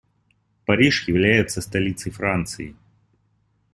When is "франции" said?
2.11-2.75